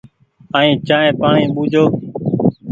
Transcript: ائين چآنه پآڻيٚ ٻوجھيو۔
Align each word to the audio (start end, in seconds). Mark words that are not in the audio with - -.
ائين 0.57 0.75
چآنه 0.87 1.11
پآڻيٚ 1.19 1.53
ٻوجھيو۔ 1.55 1.83